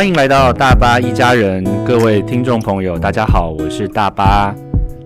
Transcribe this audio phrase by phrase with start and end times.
[0.00, 4.54] 欢迎来到大巴一家人，各位听众朋友，大家好，我是大巴。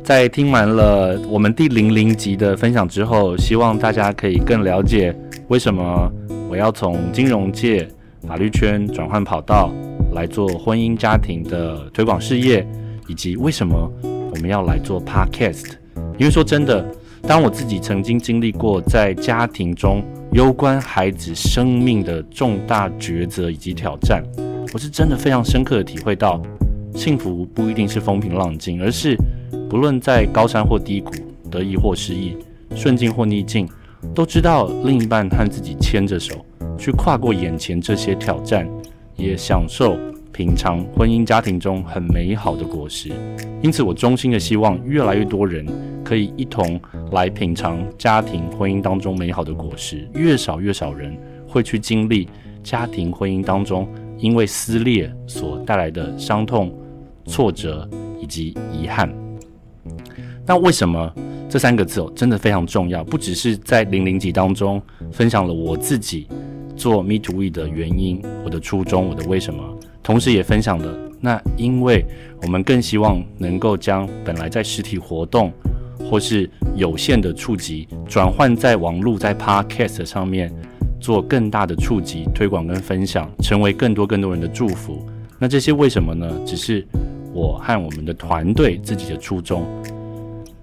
[0.05, 5.12] 在听完了我们第零零集的分享之后，希望大家可以更了解
[5.49, 6.09] 为什么
[6.48, 7.88] 我要从金融界、
[8.29, 9.73] 法律圈转换跑道
[10.12, 12.65] 来做婚姻家庭的推广事业，
[13.09, 15.73] 以及为什么我们要来做 Podcast。
[16.19, 16.87] 因为说真的，
[17.27, 24.23] 当我自己曾经经历过在家庭中攸关孩子生命的重大抉择以及挑战。
[24.74, 26.42] 我是真的非常深刻的体会到，
[26.96, 29.16] 幸福不一定是风平浪静，而是
[29.70, 31.12] 不论在高山或低谷，
[31.48, 32.37] 得意或失意，
[32.74, 33.68] 顺境或逆境，
[34.12, 36.45] 都知道另一半和自己牵着手
[36.77, 38.68] 去跨过眼前这些挑战，
[39.15, 39.96] 也享受
[40.32, 43.12] 平常婚姻家庭中很美好的果实。
[43.62, 45.65] 因此，我衷心的希望越来越多人
[46.02, 46.80] 可以一同
[47.12, 52.29] 来品尝家庭婚姻当中美好的果实，越少越少人会去经历
[52.65, 53.87] 家庭婚姻当中。
[54.25, 56.75] 因为撕裂所带来的伤痛、
[57.27, 57.87] 挫折
[58.19, 59.13] 以及遗憾，
[60.47, 61.13] 那为什么
[61.47, 63.05] 这三个字哦真的非常重要？
[63.05, 64.81] 不只是在零零级当中
[65.12, 66.27] 分享了我自己
[66.75, 69.62] 做 Me to We 的原因、我的初衷、我的为什么，
[70.03, 72.03] 同时也分享了那因为
[72.41, 75.53] 我们更希望能够将本来在实体活动
[76.11, 80.50] 或是有限的触及，转换在网络在 Podcast 上面。
[81.05, 85.05] 做更大的触及、推广跟分享，成为更多更多人的祝福。
[85.38, 86.27] 那这些为什么呢？
[86.47, 86.83] 只是
[87.34, 89.66] 我和我们的团队自己的初衷。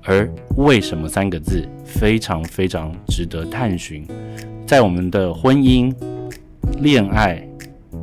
[0.02, 4.04] 而为什么三个字非常非常值得探寻，
[4.66, 5.94] 在我们的婚姻、
[6.80, 7.48] 恋爱、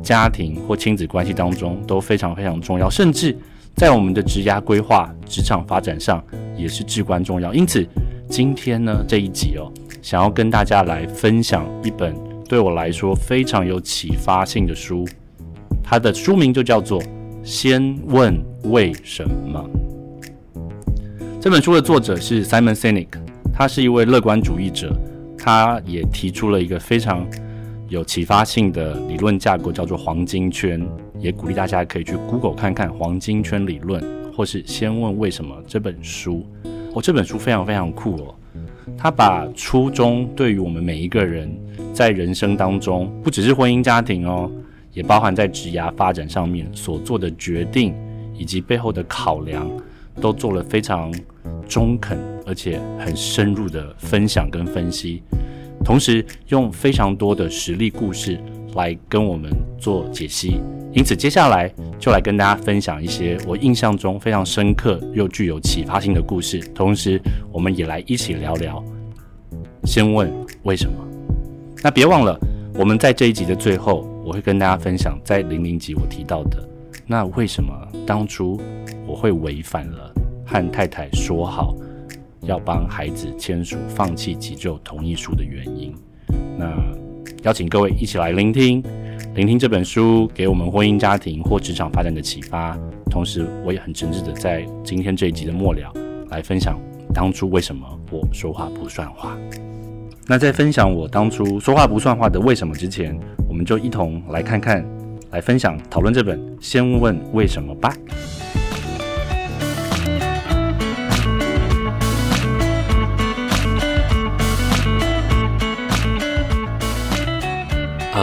[0.01, 3.35] 家庭或亲子关系当中都非常非常重要，甚至
[3.75, 6.23] 在我们的职涯规划、职场发展上
[6.55, 7.53] 也是至关重要。
[7.53, 7.85] 因此，
[8.29, 9.69] 今天呢这一集哦，
[10.01, 12.28] 想要跟大家来分享一本。
[12.49, 15.07] 对我来说非常有启发性的书，
[15.83, 16.99] 它的书名就叫做
[17.43, 19.63] 《先问为什么》。
[21.39, 23.09] 这本书的作者是 Simon Sinek，
[23.53, 24.91] 他是一位乐观主义者，
[25.37, 27.23] 他也提出了一个非常
[27.87, 30.83] 有启发性的理论架构，叫做黄金圈。
[31.19, 34.03] 也鼓励大家可以去 Google 看看黄金圈理论，
[34.35, 36.43] 或是《先问为什么》这本书。
[36.95, 38.35] 哦，这本书非常非常酷哦。
[38.97, 41.49] 他把初衷对于我们每一个人
[41.93, 44.51] 在人生当中，不只是婚姻家庭哦，
[44.93, 47.93] 也包含在职涯发展上面所做的决定，
[48.37, 49.69] 以及背后的考量，
[50.19, 51.13] 都做了非常
[51.67, 55.21] 中肯而且很深入的分享跟分析，
[55.83, 58.39] 同时用非常多的实例故事
[58.75, 60.61] 来跟我们做解析。
[60.91, 66.59] 因此，接下来就来跟大家分享一些我印象中非常深刻又具有启发性的故事。
[66.73, 67.21] 同时，
[67.51, 68.83] 我们也来一起聊聊。
[69.85, 70.31] 先问
[70.63, 70.93] 为什么？
[71.83, 72.37] 那别忘了，
[72.73, 76.67] 我们在这一集的最后，我会跟大家分享在零零集我提到的，
[77.05, 77.71] 那为什么
[78.05, 78.59] 当初
[79.07, 80.13] 我会违反了
[80.45, 81.75] 和太太说好
[82.41, 85.95] 要帮孩子签署放弃急救同意书的原因？
[86.57, 86.67] 那
[87.43, 88.83] 邀请各位一起来聆听。
[89.33, 92.77] 聆听这本书给我们婚姻家庭或职场发展的启发，
[93.09, 95.93] 同时我也很诚挚的在今天这一集的末了
[96.29, 96.77] 来分享
[97.13, 99.37] 当初为什么我说话不算话。
[100.27, 103.17] 那在分享我当初说话不算话的为什么之前，
[103.47, 104.85] 我们就一同来看看，
[105.31, 107.95] 来分享讨论这本《先问为什么》吧。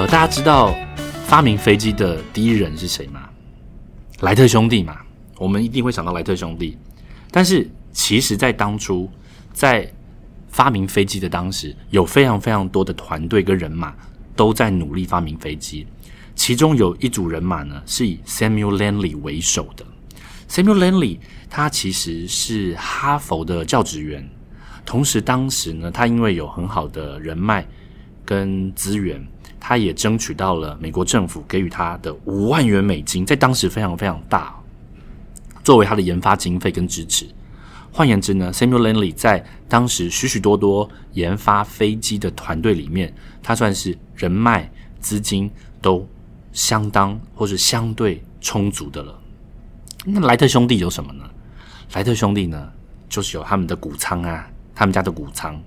[0.07, 0.75] 大家知道。
[1.25, 3.29] 发明飞机的第一人是谁吗？
[4.21, 4.99] 莱特兄弟嘛，
[5.39, 6.79] 我们一定会想到莱特兄弟。
[7.33, 9.11] 但是，其实，在当初，
[9.53, 9.93] 在
[10.49, 13.93] 发明飞机的当时，有非常非常多的团队跟人马
[14.37, 15.85] 都在努力发明飞机。
[16.37, 19.85] 其中有一组人马呢，是以 Samuel Langley 为首的。
[20.49, 21.19] Samuel Langley
[21.51, 24.25] 他其实是哈佛的教职员，
[24.85, 27.67] 同时当时呢，他因为有很好的人脉
[28.25, 29.21] 跟资源。
[29.69, 34.55] 他也争取到了美国政府给予他的五万元美金，在当时非常非常大，
[35.65, 37.27] 作为他的研发经费跟支持。
[37.91, 44.71] 换言之呢，Samuel Langley 在当时许许多多研发飞机的团队里面，他算是人脉
[45.01, 45.51] 资金
[45.83, 46.09] 都
[46.53, 49.19] 相当或是相对充足的了。
[50.05, 51.25] 那莱特兄弟有什么呢？
[51.95, 52.71] 莱特兄弟呢，
[53.09, 55.61] 就是有他们的谷仓啊，他们家的谷仓，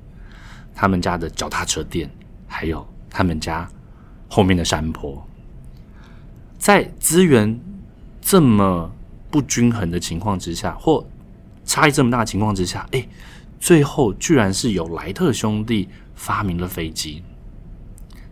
[0.74, 2.10] 他们家的脚踏车店，
[2.48, 3.70] 还有他们家。
[4.30, 5.22] 后面的山坡，
[6.58, 7.60] 在资源
[8.22, 8.90] 这么
[9.30, 11.06] 不均衡的情况之下，或
[11.66, 13.06] 差异这么大的情况之下，哎，
[13.60, 17.24] 最后居然是由莱特兄弟发明了飞机。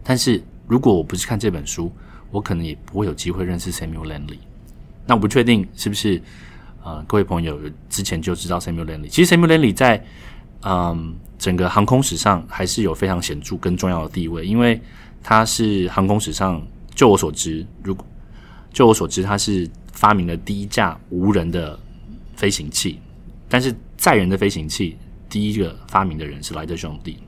[0.03, 1.91] 但是如果我不是看这本书，
[2.31, 4.37] 我可能也不会有机会认识 Samuel Langley。
[5.05, 6.21] 那我不确定是不是
[6.83, 7.59] 呃，各位朋友
[7.89, 9.07] 之前就知道 Samuel Langley。
[9.07, 10.03] 其实 Samuel Langley 在
[10.61, 14.81] 嗯整个航空史上还是有非常显著跟重要的地位，因为
[15.29, 16.65] 他是航空史上，
[16.95, 18.05] 就我所知，如果
[18.71, 21.77] 就我所知，他是发明了第一架无人的
[22.37, 23.01] 飞行器，
[23.49, 24.97] 但是载人的飞行器
[25.27, 27.19] 第一个发明的人是莱特兄弟。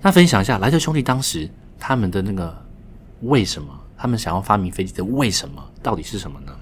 [0.00, 2.56] 那分享一下莱特兄弟当时他们的那个
[3.22, 6.54] 为什么，他们想要发明飞机的为什么到底是什么呢？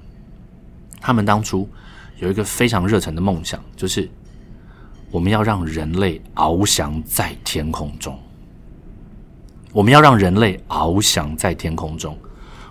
[1.02, 1.68] 他们当初
[2.18, 4.08] 有一个非常热忱的梦想，就是
[5.10, 8.18] 我们要让人类翱翔在天空中。
[9.76, 12.16] 我们要让人类翱翔在天空中，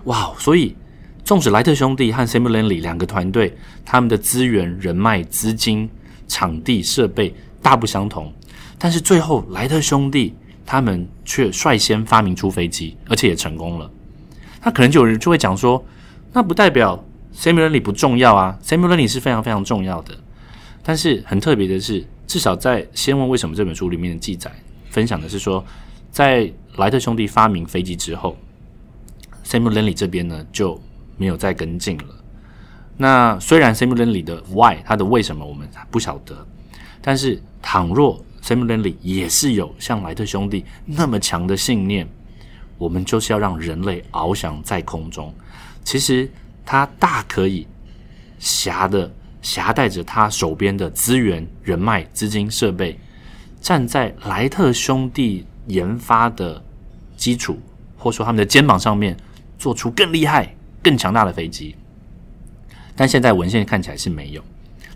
[0.06, 0.34] 哇！
[0.40, 0.74] 所以，
[1.22, 5.88] 纵使莱特兄弟和 Samuel Langley 两个团队，他们的资源、人脉、资金、
[6.26, 7.32] 场地、设备
[7.62, 8.32] 大不相同，
[8.76, 10.34] 但是最后莱特兄弟
[10.66, 13.88] 他们却率先发明出飞机，而且也成功了。
[14.64, 15.84] 那可能就有人就会讲说，
[16.32, 17.00] 那不代表
[17.32, 20.12] Samuel Langley 不重要啊？Samuel Langley 是非常非常重要的。
[20.82, 24.50] 但是很特别的是，至少在《先问为什么》这本书里面的记载，
[24.90, 25.64] 分享的是说，
[26.16, 28.34] 在莱特兄弟发明飞机之后
[29.44, 30.80] ，Samuel Langley 这边呢就
[31.18, 32.04] 没有再跟进了。
[32.96, 36.34] 那虽然 Samuel Langley 的 Why，他的为什么我们不晓得，
[37.02, 42.08] 但是倘若 Samuel Langley 也是有像莱特兄弟那么强的信念，
[42.78, 45.34] 我们就是要让人类翱翔在空中。
[45.84, 46.26] 其实
[46.64, 47.66] 他大可以
[48.38, 52.98] 挟的挟带着他手边的资源、人脉、资金、设备，
[53.60, 56.62] 站在莱特兄弟研发的。
[57.18, 57.58] 基础，
[57.96, 59.16] 或者说他们的肩膀上面
[59.58, 61.74] 做出更厉害、更强大的飞机，
[62.94, 64.42] 但现在文献看起来是没有，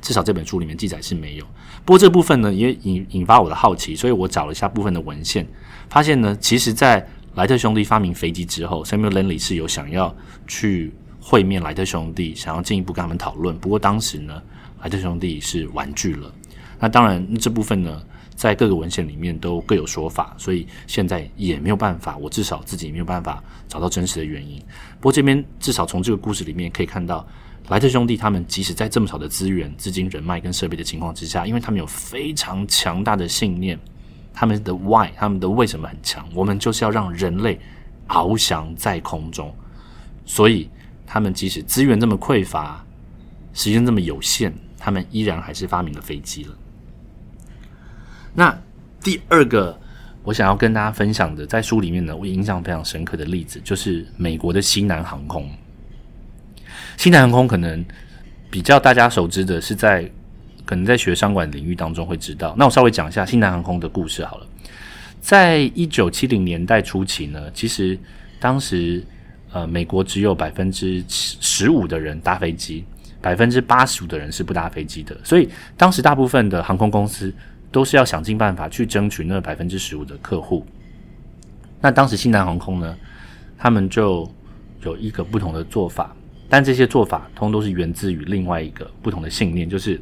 [0.02, 1.44] 至少这本书里面记载是没有。
[1.82, 5.46] 不过这部分呢，也引引发我的好奇，所以我找了一下部分的文献，
[5.88, 10.14] 发现呢，其实，在莱特兄弟发明飞机之后，Samuel Langley 是有想要
[10.46, 13.58] 去会面莱特兄弟，想要进一步跟他们讨论。
[13.58, 14.42] 不过当时呢，
[14.82, 16.30] 莱特兄弟是婉拒了。
[16.78, 18.02] 那当然，这部分呢。
[18.40, 24.58] 在各个文献里面都各有说法，所以现在也没有办法，我至少自己没有办法找到真实的原因。
[24.98, 27.28] 不过这边至少从这个故事里面可以看到，
[27.68, 33.78] 莱特兄弟他们即使在这么少的资源、资金、人脉跟设备的情况之下，因为他们有非常强大的信念，
[34.32, 37.60] 他们的 why，他们的为什么很强，我们就是要让人类
[38.08, 39.54] 翱翔在空中，
[40.24, 40.66] 所以
[41.06, 42.82] 他们即使资源这么匮乏，
[43.52, 46.56] 时间这么有限，他们依然还是发明了飞机了。
[48.34, 48.56] 那
[49.02, 49.78] 第二个
[50.22, 55.50] 我想要跟大家分享的，在书里面呢，我印象非常深刻的例子，就是美国的西南航空。
[56.96, 57.84] 西南航空可能
[58.50, 60.08] 比较大家熟知的是在
[60.66, 62.54] 可能在学商管领域当中会知道。
[62.58, 64.46] 那我稍微讲一下西南航空的故事好了。
[65.20, 67.98] 在一九七零年代初期呢，其实
[68.38, 69.02] 当时
[69.52, 72.84] 呃美国只有百分之十五的人搭飞机，
[73.22, 77.32] 百分之八十五的人是不搭飞机的，所以当时大部分的航空公司。
[77.72, 80.66] 都是要想尽办法去争取那百分之十五的客户。
[81.80, 82.96] 那当时西南航空呢，
[83.56, 84.30] 他们就
[84.82, 86.14] 有一个不同的做法，
[86.48, 90.00] 但这些做法通通都是源自于另外一个不同的信念，就是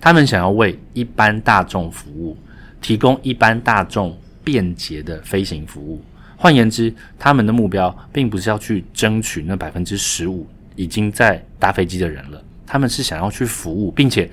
[0.00, 2.36] 他们想要为一般大众服务，
[2.82, 6.02] 提供一般大众便捷的飞行服务。
[6.36, 14.30] 换言之，他们的目标并不是要去争取那百分之十五已经在搭飞机的人了，他们是想要去服务，并且。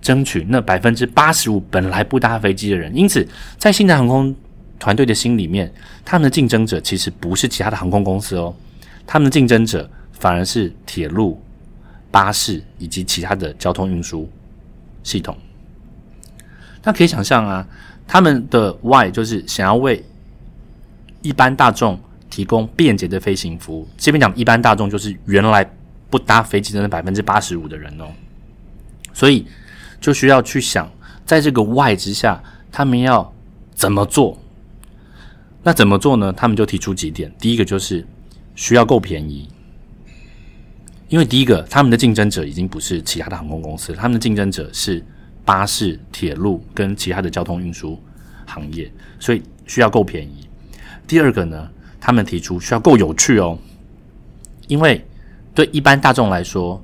[0.00, 3.26] 争取那百分之八十五本来不搭飞机的人，因此
[3.58, 4.34] 在新南航空
[4.78, 5.70] 团队的心里面，
[6.04, 8.54] 他们的竞争者其实不是其他的航空公司哦，
[9.06, 11.38] 他们的竞争者反而是铁路、
[12.10, 14.26] 巴士以及其他的交通运输
[15.02, 15.36] 系统。
[16.82, 17.66] 那可以想象啊，
[18.08, 20.02] 他们的 Why 就是想要为
[21.20, 23.86] 一般大众提供便捷的飞行服务。
[23.98, 25.70] 这边讲一般大众就是原来
[26.08, 28.06] 不搭飞机的那百分之八十五的人哦，
[29.12, 29.46] 所以。
[30.00, 30.90] 就需要去想，
[31.26, 32.42] 在这个 Y 之下，
[32.72, 33.32] 他们要
[33.74, 34.38] 怎么做？
[35.62, 36.32] 那怎么做呢？
[36.32, 37.30] 他们就提出几点。
[37.38, 38.06] 第一个就是
[38.54, 39.46] 需要够便宜，
[41.08, 45.04] 因为第一个，他们的竞争者已经不是其他的航空公司，他们的竞争者是
[45.44, 48.00] 巴士、铁路跟其他的交通运输
[48.46, 50.48] 行业，所以需要够便宜。
[51.06, 53.58] 第二个呢，他们提出需要够有趣哦，
[54.66, 55.04] 因为
[55.54, 56.82] 对一般大众来说。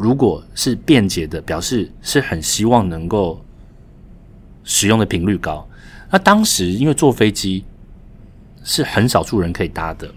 [0.00, 3.44] 如果是便捷的，表示是很希望能够
[4.64, 5.68] 使用的频率高。
[6.10, 7.62] 那当时因为坐飞机
[8.64, 10.10] 是很少数人可以搭的，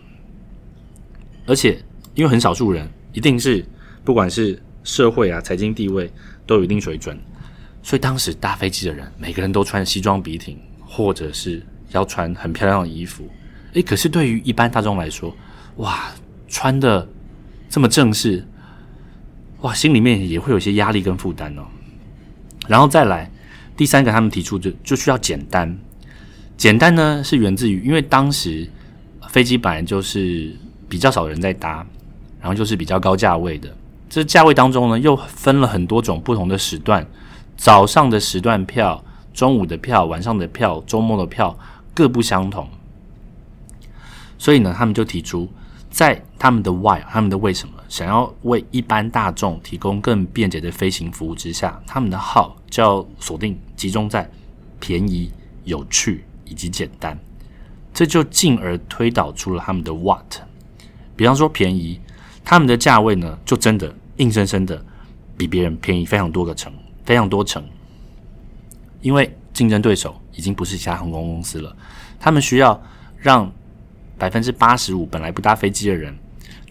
[1.46, 1.84] 而且
[2.16, 3.64] 因为很少数人一定是
[4.06, 6.10] 不管是社会啊、财经地位
[6.48, 7.20] 都有一定水准，
[7.82, 11.62] 所以当时搭飞机的人每个人都穿西装笔挺，或者是
[11.92, 13.28] 要穿很漂亮的衣服，
[13.74, 15.36] 诶，可是对于一般大众来说，
[15.76, 16.10] 哇，
[16.48, 17.06] 穿的
[17.70, 18.48] 这么正式，
[19.64, 21.64] 哇，心里面也会有些压力跟负担哦。
[22.68, 23.30] 然后再来
[23.78, 25.78] 第三个，他们提出就就需要简单。
[26.58, 28.70] 简单呢是源自于，因为当时
[29.30, 30.54] 飞机本来就是
[30.90, 31.86] 比较少人在搭，
[32.42, 33.74] 然后就是比较高价位的。
[34.10, 37.06] 这价位当中呢，又分了很多种不同的时段，
[37.56, 39.02] 早上的时段票、
[39.34, 41.58] 中午的票、晚上的票、周末的票
[41.94, 42.68] 各不相同。
[44.38, 45.50] 所以呢，他们就提出，
[45.90, 54.28] 在他们的 Why，他们的为什么想要为一般大众提供更便捷的飞行服务之下，他们的号就要锁定集中在
[54.80, 55.32] 便宜、
[55.64, 57.16] 有趣以及简单。
[57.94, 60.38] 这就进而推导出了他们的 What。
[61.16, 62.02] 比方说便宜，
[62.44, 63.94] 他们的价位呢，就真的。
[64.18, 64.84] 硬生生的
[65.38, 66.74] 比别人便宜非常多个层，
[67.06, 67.64] 非常多层，
[69.02, 71.76] 因为竞争对手已经不是其他航空公司了，
[72.20, 72.82] 他们需要
[73.18, 73.52] 让
[74.18, 76.18] 百分之八十五本来不搭飞机的人，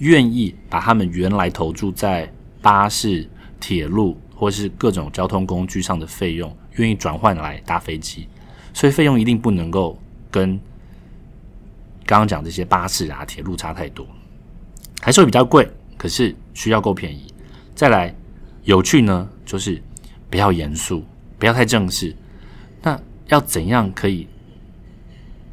[0.03, 2.29] 愿意把他们原来投注在
[2.61, 3.29] 巴士、
[3.61, 8.27] 铁路或是各种交通工具上的费用，愿意转换来搭飞机，
[8.75, 9.97] 所以费用一定不能够
[10.29, 10.59] 跟
[12.05, 14.05] 刚刚讲这些巴士啊、铁路差太多，
[15.01, 17.33] 还是会比较贵，可是需要够便宜。
[17.73, 18.13] 再来，
[18.65, 19.81] 有趣呢，就是
[20.29, 21.05] 不要严肃，
[21.39, 22.15] 不要太正式。
[22.83, 24.27] 那要怎样可以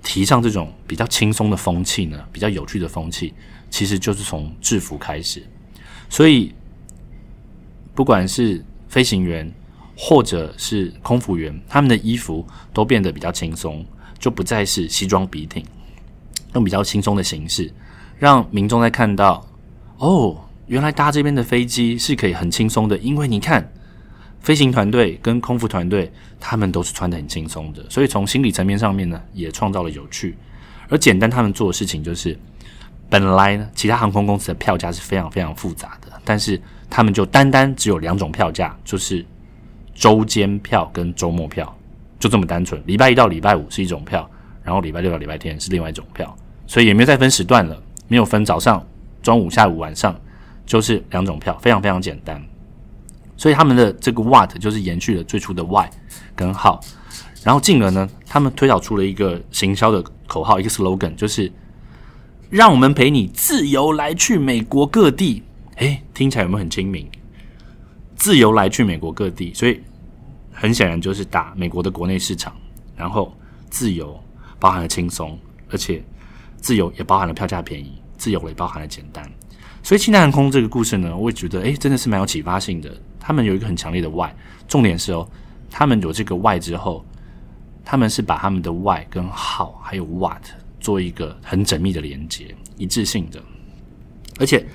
[0.02, 2.20] 提倡这种比较轻松的风气呢？
[2.32, 3.32] 比较有趣的风气，
[3.70, 5.44] 其实就是从制服开始。
[6.10, 6.54] 所以，
[7.94, 9.52] 不管是飞行员
[9.98, 13.86] 或者是空服员，他们的衣服都变得比较轻松，
[14.18, 15.64] 就不再是西装笔挺，
[16.56, 17.72] 用比较轻松的形式，
[18.18, 19.46] 让民众在看到
[19.98, 20.46] 哦。
[20.68, 23.68] 原来搭这边的飞机是可以很轻松的，因为你看，
[24.40, 30.38] 飞行团队跟空服团队他们都是穿的很轻松的，所以从心理层面上面呢，也创造了有趣。
[30.88, 32.38] 而简单他们做的事情就是，
[33.10, 39.26] 本来呢，其他航空公司的票价是非常非常复杂的，但是他们就单单只有两种票价，就是
[39.94, 41.76] 周间票跟周末票，
[42.20, 42.82] 就这么单纯。
[42.86, 44.30] 礼拜一到礼拜五是一种票，
[44.64, 46.38] 然后礼拜六到礼拜天是另外一种票，
[46.68, 48.86] 所以也没有再分时段了，没有分早上、
[49.22, 50.16] 中午、下午、晚上。
[50.66, 52.40] 就是两种票，非常非常简单，
[53.36, 55.90] 所以他们的这个 what 就是延续了最初的 why
[56.36, 56.80] 跟 how，
[57.44, 61.52] 然后进而呢，他们推导出了一个行销的口号，一个 slogan，就是
[62.50, 65.44] 让我们陪你自由来去美国各地。
[65.76, 67.08] 诶，听起来有没有很亲民？
[68.16, 69.80] 自由来去美国各地，所以
[70.52, 72.54] 很显然就是打美国的国内市场，
[72.96, 73.32] 然后
[73.70, 74.20] 自由
[74.60, 75.38] 包含了轻松，
[75.70, 76.04] 而且
[76.58, 79.24] 自由也包含了票价便宜，自由也包含了简单。
[79.84, 82.92] 所以，清代航空这个故事呢，我也觉得，哎，真的是蛮有启发性的。
[83.20, 84.30] 他们有一个很强烈的 why，
[84.68, 85.26] 重点是哦，
[85.70, 87.06] 他们有这个 why 之后，
[87.86, 90.42] 他们是把他们的 why 跟 how 还有 what
[90.80, 93.42] 做一个很缜密的连接，一致性的。
[94.40, 94.66] 而且，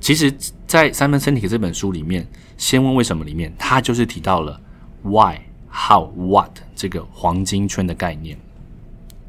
[0.00, 0.32] 其实，
[0.66, 2.22] 在《三分身体》这本书里面，
[2.56, 4.60] 《先问为什么》里面，他就是提到了
[5.02, 5.38] why、
[5.70, 8.38] how、what 这个黄金圈的概念。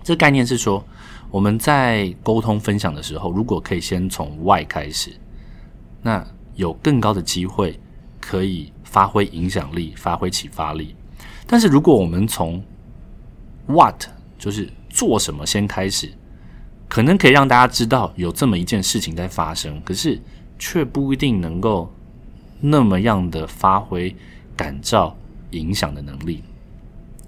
[0.03, 0.83] 这概念是说。
[1.31, 5.11] 我们在沟通分享的时候，如果可以先从 Why 开始，
[6.01, 7.79] 那有更高的机会
[8.19, 10.95] 可以发挥影响力、发挥启发力。
[11.45, 12.59] 但是如果我们从
[13.67, 14.05] What
[14.39, 16.11] 就是做什么先开始，
[16.89, 20.19] 可能可以让大家知道有这么一件事情在发生，可是
[20.57, 21.89] 却不一定能够
[22.59, 24.13] 那么样的发挥
[24.57, 25.15] 感召
[25.51, 26.43] 影响的能力。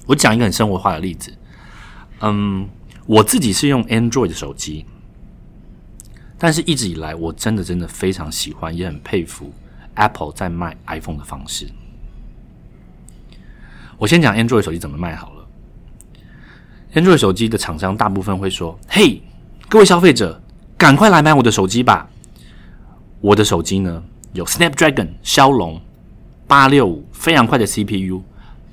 [0.05, 1.33] 我讲一个很生活化的例子，
[2.19, 2.67] 嗯。
[3.07, 4.85] 我自己是用 Android 的手机，
[6.37, 9.51] 但是一直以来，我真的真的非常喜欢，也很佩服
[9.95, 11.67] Apple 在卖 iPhone 的方式。
[13.97, 15.47] 我先讲 Android 手机怎么卖好了。
[16.93, 19.21] Android 手机的厂商大部分会说：“嘿，
[19.71, 20.41] 各位消费者，
[20.77, 22.09] 赶快来买我的手机吧！
[23.21, 25.79] 我的手机呢，有 Snapdragon 骁龙
[26.45, 28.21] 八六五非常快的 CPU，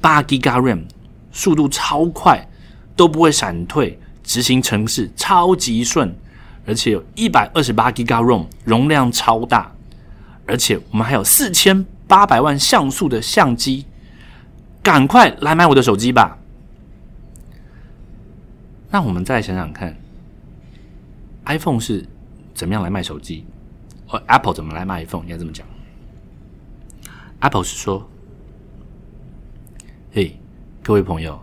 [0.01, 0.87] 八 G b RAM，
[1.31, 2.45] 速度超快，
[2.97, 6.13] 都不会闪退。”执行程式超级顺，
[6.67, 9.71] 而且有一百二十八 G b ROM，容量超大，
[10.47, 13.87] 而且我们还有四千八百万像素的相机，
[14.83, 16.39] 赶快来买我的手机吧！
[18.91, 19.97] 那我们再想想看
[21.49, 22.07] ，iPhone 是
[22.55, 23.45] 怎么样来卖手机？
[24.09, 25.25] 哦，Apple 怎么来卖 iPhone？
[25.25, 25.67] 应该这么讲
[27.41, 28.09] ，Apple 是说
[30.13, 30.39] ：“嘿，
[30.83, 31.39] 各位朋友。”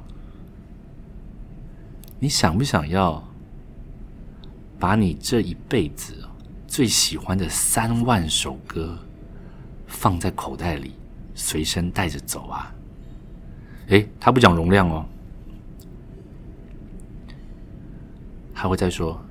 [2.17, 3.21] 你想不想要
[4.79, 6.15] 把你这一辈子
[6.65, 8.97] 最喜欢的三万首歌
[9.85, 10.93] 放在口袋里，
[11.35, 12.73] 随身带着走啊？
[13.89, 15.05] 诶，他不讲容量哦，
[18.55, 19.21] 他会再说：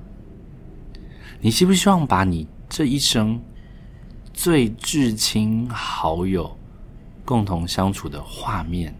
[1.39, 3.39] 你希不希望把你这一生
[4.33, 6.57] 最至亲好友
[7.23, 8.95] 共同相处的画面、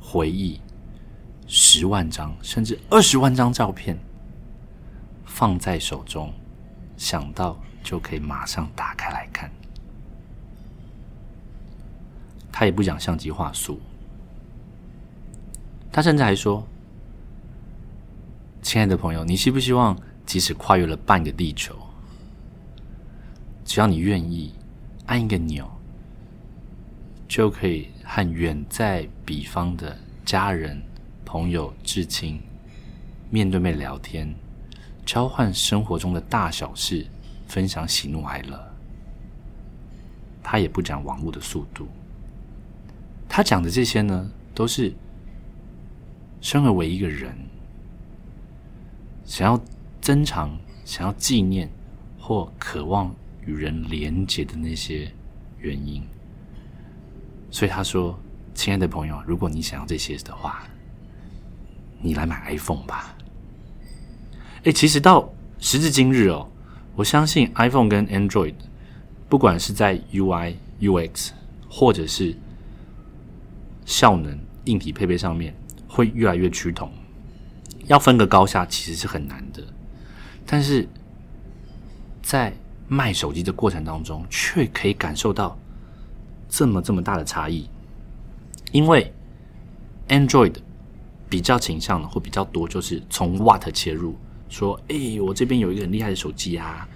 [0.00, 0.60] 回忆，
[1.46, 3.98] 十万张甚至二十万张照片
[5.24, 6.32] 放在手中，
[6.96, 9.50] 想到就可以马上打开来看？
[12.52, 13.80] 他也不讲相机画素，
[15.92, 16.66] 他甚至还说
[18.60, 19.96] ：“亲爱的朋友，你希不希望
[20.30, 21.76] 即使跨越了半个地球？”
[23.66, 24.54] 只要你愿意
[25.06, 25.68] 按一个钮，
[27.26, 30.80] 就可以和远在彼方的家人、
[31.24, 32.40] 朋友、至亲
[33.28, 34.32] 面对面聊天，
[35.04, 37.04] 交换生活中的大小事，
[37.48, 38.72] 分享喜怒哀乐。
[40.44, 41.88] 他也不讲网络的速度，
[43.28, 44.92] 他讲的这些呢，都是
[46.40, 47.36] 生而为一个人，
[49.24, 49.60] 想要
[50.10, 51.70] 珍藏、想要纪念
[52.18, 53.14] 或渴望。
[53.46, 55.10] 与人连接的那些
[55.58, 56.02] 原因，
[57.50, 58.16] 所以他说
[58.54, 60.62] ：“亲爱的朋友，如果你想要这些的话，
[62.02, 63.16] 你来买 iPhone 吧。”
[64.64, 66.46] 哎，其实到时至今日哦，
[66.96, 68.54] 我相信 iPhone 跟 Android，
[69.28, 71.30] 不管是在 UI、UX
[71.68, 72.36] 或者是
[73.86, 75.56] 效能、硬体配备上面，
[75.88, 76.92] 会越来越趋同。
[77.86, 79.64] 要分个高下，其实是很难的。
[80.52, 80.88] 但是
[82.20, 82.52] 在
[82.88, 85.56] 卖手机的过程当中，却可以感受到
[86.48, 87.70] 这么这么大的差异，
[88.72, 89.12] 因为
[90.08, 90.56] Android
[91.28, 94.16] 比较倾向的或比较多，就是从 What 切入，
[94.48, 96.88] 说，哎，我这边有一个很厉害的手机啊，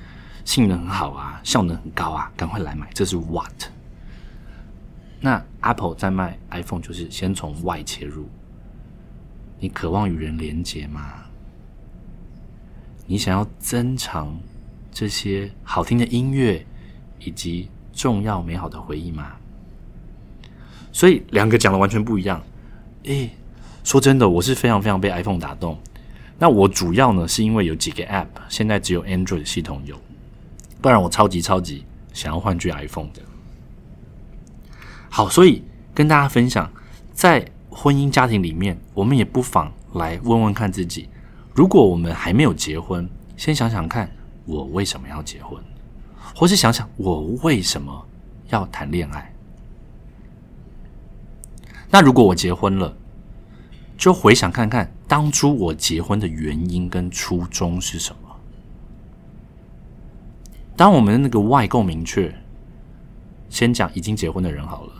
[0.45, 3.71] 性能很好啊，效能很高啊，赶快来买，这是 What。
[5.21, 8.29] 那 Apple 在卖 iPhone 就是先从 Y 切入，
[9.61, 11.24] 你渴望与人连接吗？
[13.07, 14.37] 你想要增长？
[14.93, 16.65] 这些好听的音乐
[17.19, 19.33] 以及重要美好的回忆吗？
[20.93, 22.41] 所以两个讲的完全不一样。
[23.03, 23.31] 诶，
[23.83, 25.77] 说真的，我是非常非常被 iPhone 打动。
[26.39, 30.01] 那我主要呢是因为有几个 App 现在只有 Android 系统有，
[30.81, 33.21] 不然我超级超级想要换句 iPhone 的。
[35.11, 36.73] 好，所以跟大家分享，
[37.13, 41.09] 在婚姻家庭里面，我们也不妨来问问看自己：
[41.55, 44.11] 如果我们还没有结婚，先想想看。
[44.47, 45.59] 我为什么要结婚？
[46.37, 48.07] 或是想想我为什么
[48.51, 49.33] 要谈恋爱？
[51.89, 52.95] 那如果我结婚了，
[53.97, 58.37] 就回想看看当初我结婚的原因跟初衷是什么？
[60.77, 62.35] 当我们的那个外够明确，
[63.49, 64.93] 先讲已经结婚的人好了，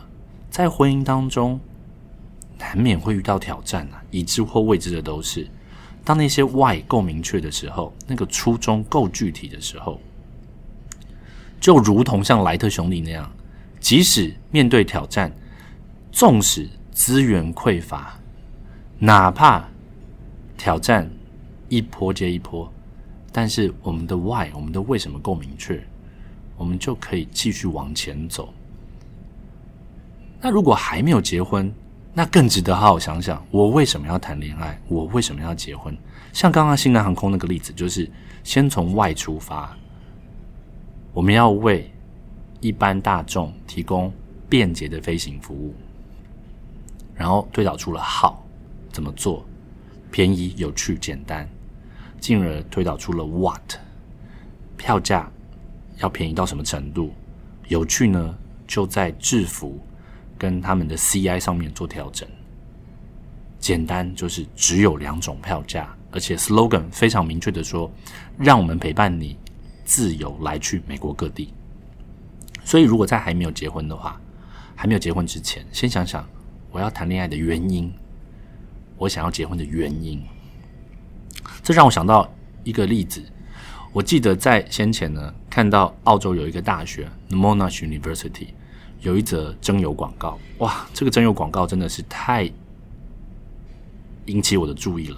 [0.49, 1.59] 在婚姻当中
[2.57, 5.47] 难免会遇到挑战啊，已知或未知的都是。
[6.05, 9.99] 当那些 why 够明确的时候，那个初衷够具体的时候，
[11.59, 13.29] 就如同像莱特兄弟那样，
[13.79, 15.31] 即使面对挑战，
[16.11, 18.17] 纵使资源匮乏，
[18.99, 19.67] 哪怕
[20.55, 21.09] 挑战
[21.69, 22.71] 一波接一波，
[23.31, 25.83] 但是我们的 why，我们的为什么够明确，
[26.55, 28.53] 我们就可以继续往前走。
[30.39, 31.73] 那如果还没有结婚，
[32.17, 34.79] 那更值得好好想想，我为什么要谈恋爱？
[34.87, 35.95] 我为什么要结婚？
[36.31, 38.09] 像刚刚新南航空那个例子，就是
[38.41, 39.75] 先从外出发，
[41.11, 41.91] 我们要为
[42.61, 44.13] 一般大众提供
[44.47, 45.75] 便捷的飞行服务，
[47.13, 48.47] 然后推导出了好
[48.93, 49.45] 怎么做，
[50.09, 51.45] 便宜、有趣、简单，
[52.21, 53.75] 进而推导出了 what
[54.77, 55.29] 票价
[55.97, 57.13] 要便宜到什么程度，
[57.67, 58.37] 有趣呢？
[58.65, 59.77] 就在制服。
[60.37, 62.27] 跟他们的 CI 上面做调整，
[63.59, 67.91] 简单就是只有两种票价，而且 slogan 非常明确的说，
[68.37, 69.37] 让我们陪伴你
[69.83, 71.53] 自由来去美国各地。
[72.63, 74.19] 所以，如果在还没有结婚的话，
[74.75, 76.27] 还没有结婚之前，先想想
[76.71, 77.93] 我要谈恋爱的原因，
[78.97, 80.21] 我想要结婚的原因。
[81.63, 82.29] 这让我想到
[82.63, 83.23] 一个例子，
[83.93, 88.47] 我记得在先前呢，看到澳洲有一个大学 Monash University。
[89.05, 90.83] 有一则征友广告，哇！
[90.91, 92.51] 这个征友广告真的是太
[94.25, 95.17] 引起我的注意了。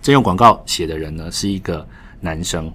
[0.00, 1.86] 征友广告写的人呢是一个
[2.18, 2.72] 男生，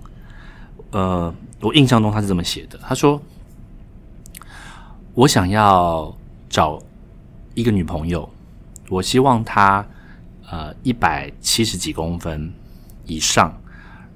[0.91, 3.19] 呃，我印象中他是这么写的，他说
[5.15, 6.15] ：“我想要
[6.47, 6.79] 找
[7.55, 8.29] 一个女朋友，
[8.89, 9.83] 我希望她
[10.47, 12.53] 呃一百七十几公分
[13.07, 13.59] 以上，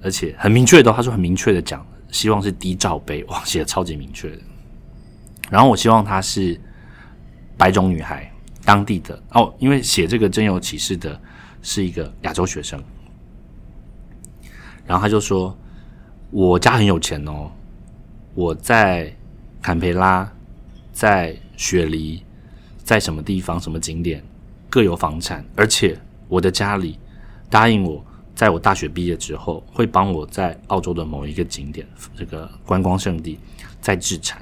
[0.03, 4.37] 而且很明确的，他说很明确的讲，希望是低罩杯，哇，写的超级明确的。”
[5.49, 6.59] 然后我希望她是
[7.57, 8.31] 白种女孩，
[8.65, 11.19] 当地的哦，因为写这个真有启示的
[11.61, 12.81] 是一个亚洲学生。
[14.85, 15.53] 然后他就说
[16.31, 17.51] ：“我家很有钱哦，
[18.33, 19.13] 我在
[19.61, 20.31] 坎培拉，
[20.93, 22.23] 在雪梨，
[22.85, 24.23] 在什么地方、什么景点
[24.69, 26.97] 各有房产，而且我的家里
[27.49, 28.01] 答应我，
[28.33, 33.37] 在我大学毕业之后，会帮我在澳洲的某一个景点这个观光胜地
[33.81, 34.41] 再置产，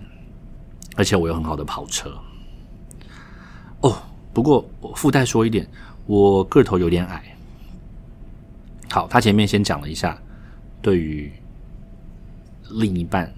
[0.95, 2.11] 而且我有很好的跑车。
[3.81, 4.01] 哦，
[4.33, 5.67] 不过附带说一点，
[6.05, 7.35] 我个头有点矮。
[8.89, 10.17] 好，他前面先讲了一下
[10.81, 11.31] 对于
[12.71, 13.31] 另一半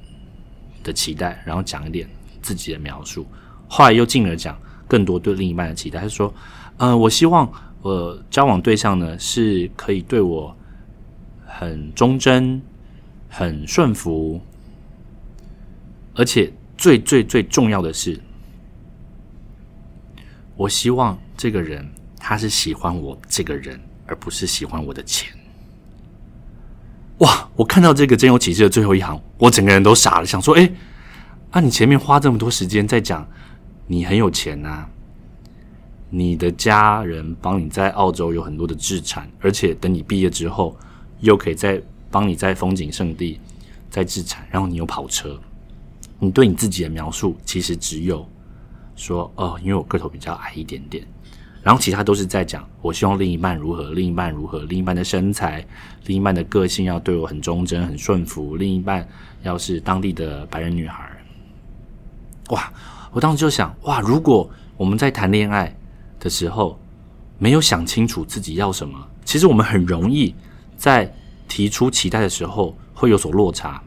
[0.84, 2.08] 的期待，然后讲一点
[2.41, 3.26] 自己的描述，
[3.67, 6.00] 后来又进而讲更多对另一半的期待。
[6.00, 6.34] 他说
[6.78, 10.56] ：“呃，我希望我交往对象呢是可以对我
[11.46, 12.62] 很忠贞、
[13.28, 14.39] 很顺服，
[16.13, 18.20] 而且最最最重要的是。”
[20.56, 21.88] 我希望这个人
[22.18, 25.32] 他是喜欢我这个人，而不是喜欢我的钱。
[27.20, 27.50] 哇！
[27.56, 30.72] 我看到这个真有启示的最后一行，我整个人都傻了，想说：哎，
[31.50, 33.28] 啊，你前面花这么多时间在讲
[33.88, 34.86] 你很有钱呐，
[36.12, 40.78] 你的家人帮你在澳洲有很多的资产，而且等你毕业之后，
[41.20, 43.40] 又可以再帮你在风景胜地
[43.90, 45.40] 再资产，然后你有跑车，
[46.19, 48.27] 你对你自己的描述其实只有。
[48.95, 51.06] 说哦，因为我个头比较矮一点点，
[51.62, 55.63] 然后其他都是在讲我希望另一半如何，另一半如何，另一半的身材，
[56.08, 59.08] 另一半的个性要对我很忠贞、很顺服，另一半
[59.43, 61.08] 要是当地的白人女孩。
[62.49, 62.73] 哇！
[63.12, 65.75] 我当时就想，哇，如果我们在谈恋爱
[66.19, 66.80] 的时候
[67.38, 70.34] 没有想清楚自己要什么，其实我们很容易
[70.75, 71.12] 在
[71.47, 73.80] 提出期待的时候会有所落差。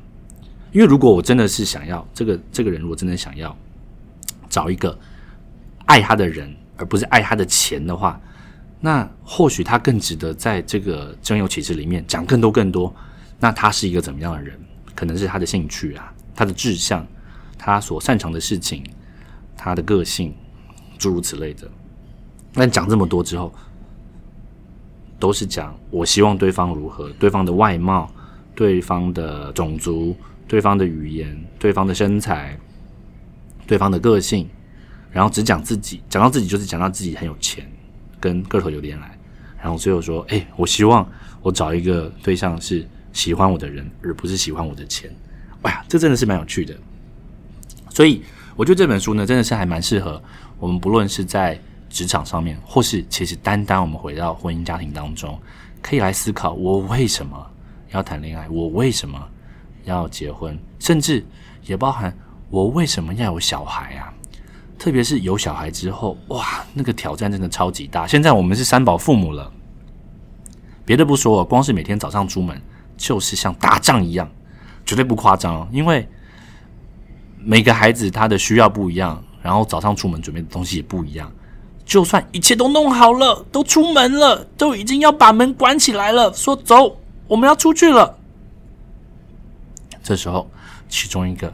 [0.73, 3.57] 因为如果我真的是想要这个这个人，如果真的想要。
[4.49, 4.99] 找一个
[5.87, 8.21] 爱他的人，而不是爱他的钱的话，
[8.81, 12.93] 那或许他更值得在这个真有启示里面讲更多更多。
[13.39, 14.59] 那他是一个怎么样的人？
[14.93, 17.07] 可能是他的兴趣啊，他的志向，
[17.57, 18.83] 他所擅长的事情，
[19.57, 20.35] 他的个性，
[20.99, 21.71] 诸如此类的。
[22.53, 23.55] 那讲这么多之后，
[25.17, 28.13] 都是讲我希望对方如何，对方的外貌，
[28.57, 30.17] 对方的种族，
[30.51, 32.59] 对方的语言，对方的身材。
[33.67, 34.49] 对方的个性，
[35.13, 37.65] 然后只讲自己，讲到自己就是讲到自己很有钱，
[38.19, 39.17] 跟个头有点矮，
[39.63, 41.09] 然后最后说：“哎，我希望
[41.41, 45.09] 我找一个对象是喜欢我的人，而不是喜欢我的钱。”
[45.63, 46.77] 哇，这真的是蛮有趣的。
[47.91, 48.25] 所以
[48.57, 50.21] 我觉得这本书呢，真的是还蛮适合
[50.59, 51.57] 我们，不论是在
[51.89, 55.41] 职场上面，或是其实单单我们回到婚姻家庭当中，
[55.81, 57.49] 可以来思考：我为什么
[57.93, 58.49] 要谈恋爱？
[58.49, 59.17] 我为什么
[59.91, 60.59] 要结婚？
[60.79, 61.25] 甚至
[61.67, 62.17] 也包含。
[62.49, 64.13] 我为什么要有小孩啊？
[64.77, 68.07] 特别是有小孩之后，哇，那个挑战真的超级大。
[68.07, 69.53] 现在我们是三宝父母了，
[70.85, 72.61] 别的不说，光是每天早上出门
[72.97, 74.29] 就是像打仗一样，
[74.85, 75.69] 绝对不夸张。
[75.71, 76.09] 因为
[77.39, 81.31] 每个孩子他的需要不一样，然后早上出门准备的东西也不一样。
[81.85, 86.97] 就算一切都弄好了，都出门了，都已经要把门关起来了，说走，
[87.29, 88.17] 我们要出去了。
[90.11, 90.51] 这时候，
[90.89, 91.53] 其中一个。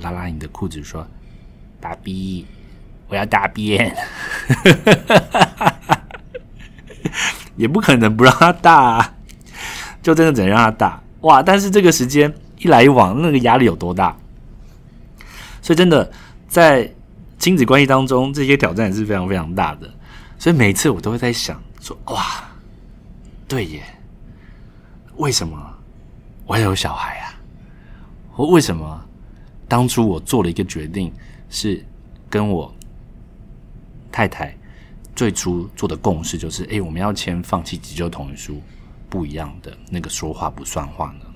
[0.00, 1.04] 拉拉你的裤子，说
[1.80, 2.46] ：“大 B，
[3.08, 3.92] 我要大便。
[7.56, 9.14] ”也不可能不让他大，啊
[10.00, 11.42] 就真的只能让他大哇！
[11.42, 14.16] 但是这个时间一来一往，那个压力有多大？
[15.60, 16.08] 所以真的
[16.46, 16.88] 在
[17.40, 19.90] 亲子关系当中，这些挑战也是非常非常大的。
[20.38, 22.24] 所以每次我都会在想，说：“哇，
[23.48, 23.82] 对耶，
[25.16, 25.60] 为什么
[26.46, 27.34] 我要有小孩啊？
[28.38, 29.04] 我为什么？”
[29.68, 31.12] 当初我做了一个决定，
[31.50, 31.84] 是
[32.30, 32.74] 跟我
[34.10, 34.56] 太太
[35.14, 38.62] 最初做的共识，就是哎，我们要签放弃急救同意书，
[39.10, 41.26] 不一样的那个说话不算话呢。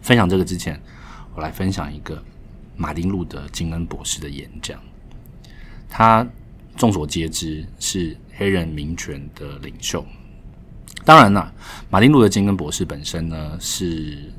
[0.00, 0.80] 分享这个之前，
[1.34, 2.22] 我来分享一个
[2.74, 4.80] 马丁路德金恩博士的演讲。
[5.90, 6.26] 他
[6.74, 10.02] 众所皆知是黑人民权的领袖。
[11.04, 11.52] 当然了，
[11.90, 14.32] 马丁路德金恩博士本身呢是。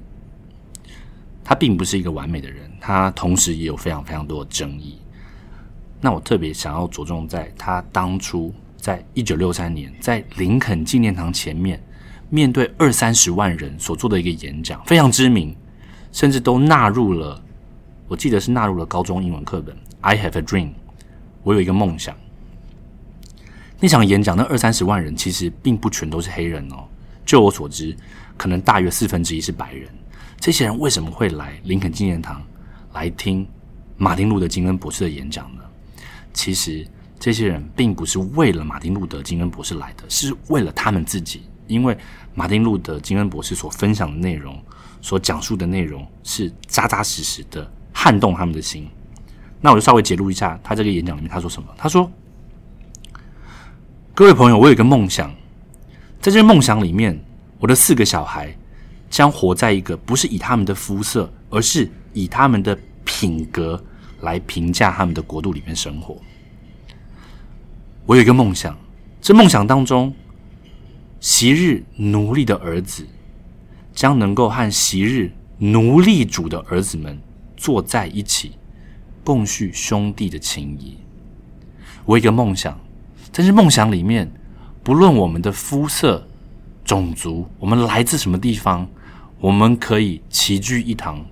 [1.43, 4.97] 他并不是一个完美的人，他同时也有非常非常多的争议。
[5.99, 11.79] 那我特别想要着重在他当初在一九六三年在林肯纪念堂前面
[12.29, 15.55] 面对二三十万人所做的一个演讲，非常知名，
[16.11, 17.39] 甚至都纳入了，
[18.07, 19.75] 我记得是纳入了高中英文课本。
[19.99, 20.69] I have a dream，
[21.43, 22.15] 我有一个梦想。
[23.79, 26.85] 那场演讲，那二三十万人其实并不全都是黑人哦，
[27.25, 27.95] 就我所知，
[28.37, 29.89] 可能大约四分之一是白人。
[30.41, 32.41] 这些人为什么会来林肯纪念堂
[32.93, 33.47] 来听
[33.95, 35.61] 马丁路德金恩博士的演讲呢？
[36.33, 36.83] 其实
[37.19, 41.95] 这些人并不是为了马丁路德金恩博士来的，是为了他们自己因为
[42.33, 44.59] 马丁路德金恩博士所分享的内容，
[44.99, 48.89] 所讲述的内容是扎扎实实的撼动他们的心。
[49.61, 51.69] 那我就稍微揭露一下他这个演讲里面他说什么。
[51.77, 52.11] 他说
[54.15, 55.29] ：“各位朋友，我有一个梦想，
[56.19, 57.23] 在这个梦想里面，
[57.59, 58.57] 我的四个小孩
[59.11, 63.79] 将活在一个不是以他们的肤色，而是以他们的品格
[64.21, 66.17] 来评价他们的国度里面生活。
[68.07, 68.75] 我有一个梦想，
[69.21, 70.11] 这梦想当中。”
[71.23, 73.05] 昔日奴隶的儿子
[73.93, 77.15] 将能够和昔日奴隶主的儿子们
[77.55, 78.53] 坐在一起，
[79.23, 80.97] 共叙兄弟的情谊。
[82.05, 82.75] 我有一个梦想，
[83.31, 84.31] 在这梦想里面，
[84.81, 86.27] 不论我们的肤色、
[86.83, 88.89] 种族，我们来自什么地方，
[89.41, 91.25] 我们可以齐聚一堂，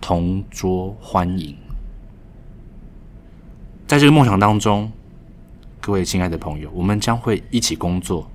[0.00, 1.54] 同桌欢迎。
[3.86, 4.90] 在这个梦想当中，
[5.82, 8.28] 各位亲爱的朋友，我们将会一起工作。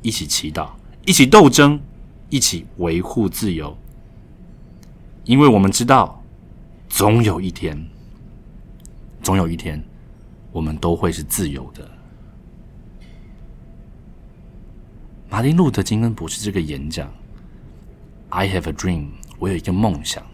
[0.00, 0.70] 一起祈祷，
[1.04, 1.78] 一起斗争，
[2.30, 3.76] 一起维护自由，
[5.24, 6.22] 因为我们知道，
[6.88, 7.84] 总有一天，
[9.20, 9.82] 总有一天，
[10.52, 11.90] 我们都会是自由的。
[15.28, 17.12] 马丁路德金恩博士这个演讲
[18.30, 20.24] ，“I have a dream”，我有一个梦想。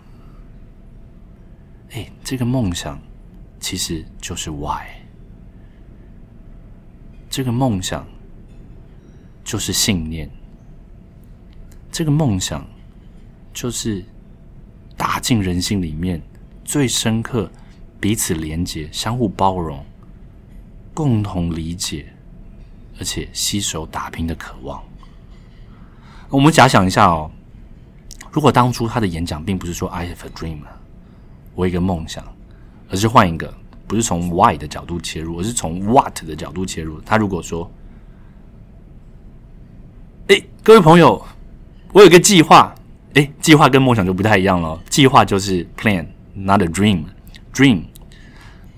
[1.92, 3.00] 哎，这个梦想
[3.60, 4.86] 其实就是 “Why”，
[7.28, 8.06] 这个梦想。
[9.44, 10.26] 就是信念，
[11.92, 12.66] 这个梦想
[13.52, 14.02] 就是
[14.96, 16.22] 打进人心里面
[16.64, 17.50] 最深刻、
[18.00, 19.84] 彼此连接、相互包容、
[20.94, 22.06] 共同理解，
[22.98, 24.82] 而且携手打拼的渴望。
[26.30, 27.30] 我们假想一下哦，
[28.34, 30.58] 如果当初他的演讲并不是说 “I have a dream”，
[31.54, 32.24] 我一个梦想，
[32.90, 33.54] 而是换一个，
[33.86, 37.00] 不是从 “why” 的角度切入，而是从 “what” 的角度切入。
[37.02, 37.70] 他如果说，
[40.26, 41.24] 哎，各位朋友，
[41.92, 42.74] 我有个计划。
[43.14, 44.82] 哎，计划跟梦想就不太一样了。
[44.90, 47.04] 计划就是 plan，not a dream。
[47.54, 47.82] dream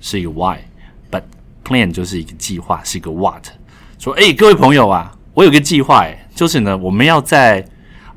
[0.03, 1.23] 是一个 why，but
[1.65, 3.47] plan 就是一个计划，是一个 what。
[3.99, 7.67] 说，哎，各位朋友啊，我有个计划，哎，就是呢，我们要在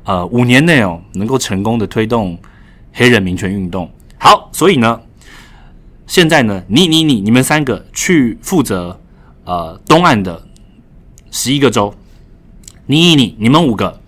[0.04, 2.38] 呃五年内哦，能够成功的推动
[2.92, 3.90] 黑人民权运动。
[4.18, 5.00] 好，所以呢，
[6.06, 9.00] 现在呢，你、你、你、你们三个去负责
[9.44, 10.42] 呃东岸的
[11.30, 11.94] 十一个州。
[12.86, 14.00] 你你你你们五个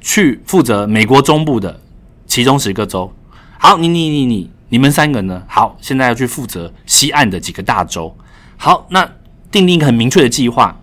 [0.00, 1.80] 去负责美国中部的
[2.26, 3.12] 其中十个州。
[3.58, 5.42] 好，你你你你你们三个呢？
[5.48, 8.16] 好，现在要去负责西岸的几个大州。
[8.56, 9.04] 好，那
[9.50, 10.80] 定定一个很明确的计划。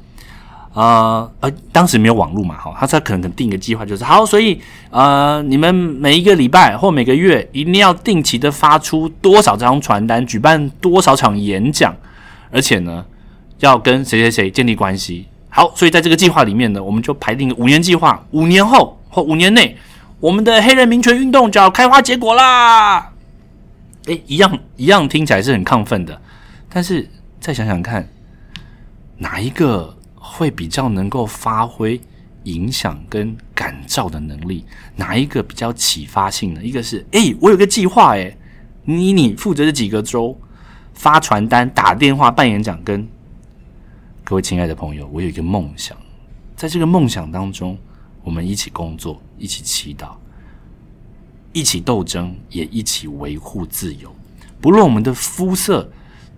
[0.76, 11.96] 呃呃，当时没有网络嘛，哈，他才可能定一个计划，就是好，所以呃，你们每一个礼拜或每个月一定要定期的发出多少张传单，举办多少场演讲，
[12.52, 13.06] 而且呢，
[13.60, 15.26] 要跟谁谁谁建立关系。
[15.48, 19.78] 好，所以在这个计划里面呢，我们就排定五年计划，五年后或五年内，
[20.20, 23.14] 我们的黑人民权运动就要开花结果啦。
[24.08, 26.22] 诶，一样一样，听起来是很亢奋的，
[26.68, 27.10] 但是
[27.40, 28.06] 再想想看，
[29.18, 29.96] 哪一个
[30.28, 32.00] 会比较能够发挥
[32.44, 34.66] 影响跟感召的能力？
[34.96, 36.64] 哪一个比较启发性呢？
[36.64, 38.36] 一个是，诶，我有个计划，诶，
[38.84, 40.38] 你你负责这几个州
[40.94, 43.08] 发传单、打电话、办演讲跟。
[44.24, 45.96] 各位亲爱的朋友，我有一个梦想，
[46.56, 47.78] 在这个梦想当中，
[48.24, 50.16] 我们一起工作，一起祈祷，
[51.54, 54.14] 一起斗争，也一起维护自由。
[54.60, 55.88] 不论我们的肤色、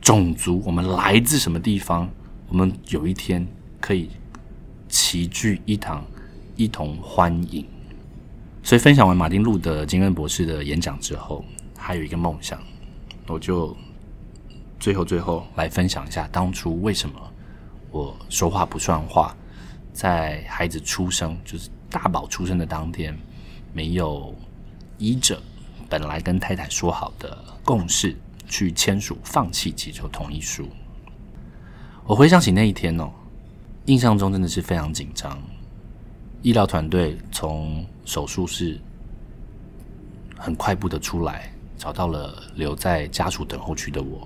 [0.02, 2.10] 种族，我们来自什么地方，
[2.50, 3.48] 我们有一天
[3.88, 4.10] 可以
[4.90, 6.06] 齐聚一堂，
[6.58, 7.66] 一同欢迎。
[8.62, 11.42] 所以，分享完马丁路德金恩博士的演讲之后，
[11.78, 12.62] 还有一个梦想，
[13.28, 13.74] 我就
[14.78, 17.16] 最后最后来分享一下当初为什么。
[17.90, 19.34] 我说话不算话，
[19.94, 23.18] 在孩子出生，就是大宝出生的当天，
[23.72, 24.36] 没有
[24.98, 25.42] 依着
[25.88, 28.14] 本来跟太太说好的共识
[28.50, 30.68] 去签署放弃急救同意书。
[32.04, 33.10] 我回想起那一天哦，
[33.88, 35.38] 印象中真的是非常紧张。
[36.42, 38.80] 医疗团队从手术室
[40.38, 44.26] 很快步的出来，找到了留在家属等候区的我，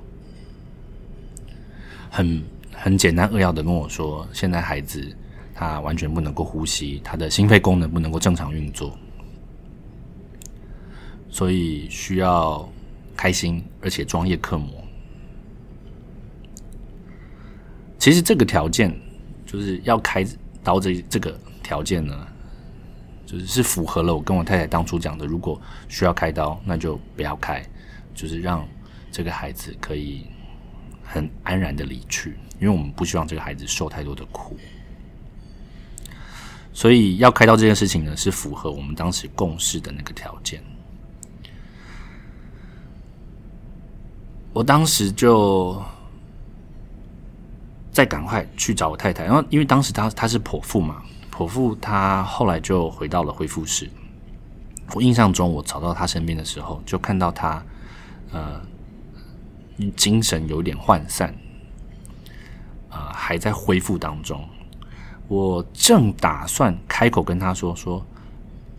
[2.12, 2.43] 很。
[2.74, 5.15] 很简单扼要的跟我说，现在孩子
[5.54, 8.97] 他完全不能够呼吸，他的心肺功能不能够正常运作，
[11.30, 12.67] 所以需要
[13.15, 14.74] 开心而且专业克模。
[18.00, 18.91] 其实这个条件
[19.51, 20.25] 就是要开
[20.63, 22.27] 刀这这个条件呢，
[23.25, 25.59] 就是是符合了我跟我太太当初讲的，如果
[25.89, 27.61] 需要开刀，那就不要开，
[28.15, 28.65] 就是让
[29.11, 30.25] 这个孩子可以
[31.03, 32.37] 很安然的离去。
[32.61, 34.55] 因为我们不希望这个孩子受太多的苦，
[36.71, 40.63] 所以要开刀这件事情呢，是符合我们当时共识的那个条件。
[44.53, 45.83] 我当时就
[47.91, 51.01] 再赶快去找我太太，然后因为当时她她是剖腹嘛，
[51.32, 53.89] 剖腹她后来就回到了恢复室。
[54.93, 57.63] 我印象中，我找到她身边的时候，就看到她
[58.32, 58.62] 呃
[59.95, 61.34] 精神有点涣散，
[62.89, 64.43] 呃还在恢复当中。
[65.27, 68.06] 我正打算开口跟她说说，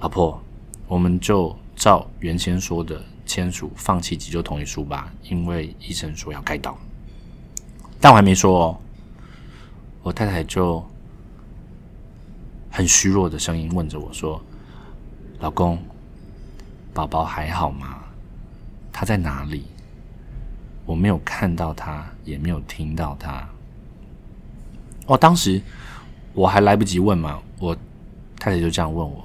[0.01, 0.43] 老婆，
[0.87, 3.01] 我们就照原先说的。
[3.25, 6.77] 签署放弃急救同意书吧，因为医生说要开刀。
[7.99, 8.81] 但我还没说哦，
[10.03, 10.85] 我太太就
[12.71, 14.43] 很虚弱的声音问着我说
[15.39, 15.79] ：“老公，
[16.93, 17.99] 宝宝还好吗？
[18.93, 19.65] 他在哪里？
[20.85, 23.49] 我没有看到他，也没有听到他。”
[25.07, 25.63] 哦，当时
[26.35, 27.75] 我还来不及问嘛，我
[28.39, 29.25] 太太就这样问我，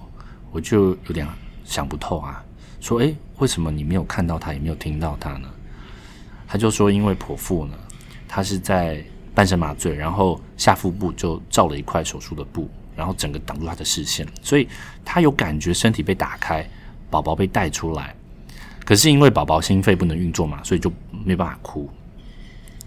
[0.52, 1.28] 我就有点
[1.66, 2.44] 想不透啊。
[2.80, 5.50] 说：“哎，为什么你没有看到他，也没有听到他呢？”
[6.48, 7.74] 他就说：“因为剖腹呢，
[8.28, 9.04] 他是在
[9.38, 14.68] 半身麻醉，然后下腹部就罩了一块手术的布，然后整个挡住他的视线，所以
[15.06, 16.68] 他有感觉身体被打开，
[17.12, 18.16] 宝宝被带出来。
[18.84, 20.92] 可是因为宝宝心肺不能运作嘛，所以就
[21.24, 21.88] 没办法哭。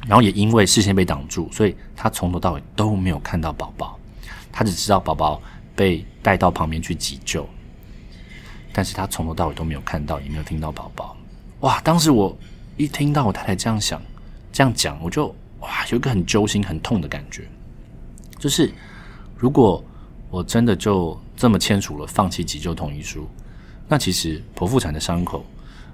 [0.08, 3.96] 然后也因为视线被挡住，所以他从头到尾都没有看到宝宝，
[4.50, 5.40] 他只知道宝宝
[5.76, 7.48] 被带到旁边去急救。”
[8.74, 11.16] 但是他从头到尾都没有看到，也没有听到宝宝。
[11.60, 11.80] 哇！
[11.82, 12.36] 当时我
[12.76, 14.02] 一听到我太太这样想、
[14.50, 17.48] 这样讲，我就哇，有一个很揪心、很痛的感觉。
[18.38, 18.72] 就是
[19.36, 19.82] 如果
[20.30, 23.28] 我真的就这么签署了放弃急救同意书，
[23.88, 25.44] 那其实剖腹产的伤口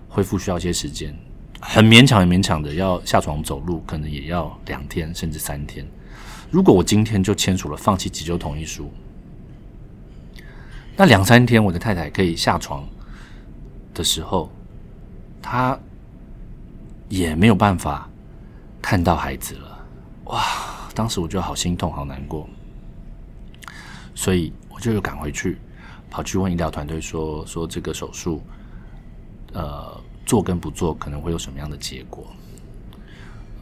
[0.08, 1.16] 恢复需要一些时间，
[1.60, 5.86] 很勉强、很勉强的要下床走路，可能也要两天甚至三天。
[6.50, 8.90] 如果我今天就签署了放弃急救同意书，
[10.96, 12.86] 那两三天，我的太太可以下床
[13.92, 14.50] 的时候，
[15.42, 15.78] 她
[17.08, 18.08] 也没有办法
[18.86, 19.84] 看到孩子了。
[20.26, 20.44] 哇！
[20.94, 22.48] 当时我就好心痛，好难过，
[24.14, 25.58] 所以我就又赶回去，
[26.08, 28.40] 跑去问医疗团队说：说这个手术，
[29.54, 32.28] 呃，做跟不做可能会有什么样的结果？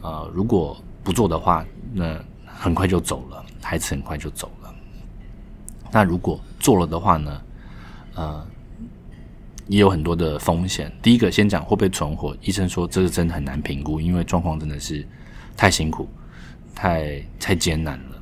[0.03, 4.75] 呃，如果不做的话，那很快就走了，孩子很快就走了。
[5.91, 7.41] 那如果做了的话呢？
[8.13, 8.47] 呃，
[9.67, 10.91] 也有很多的风险。
[11.01, 15.05] 第一个，先讲会不会存活，医生说这个真的很难评估，因为状况真的是
[15.55, 16.07] 太辛苦、
[16.73, 18.21] 太太艰难了。